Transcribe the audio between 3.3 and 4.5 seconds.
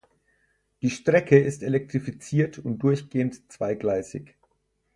zweigleisig.